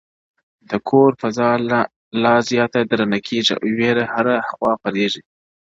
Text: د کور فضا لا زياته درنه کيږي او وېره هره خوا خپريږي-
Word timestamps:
د 0.69 0.71
کور 0.89 1.11
فضا 1.21 1.49
لا 2.23 2.35
زياته 2.49 2.79
درنه 2.91 3.19
کيږي 3.27 3.53
او 3.61 3.65
وېره 3.77 4.05
هره 4.13 4.35
خوا 4.49 4.71
خپريږي- 4.79 5.23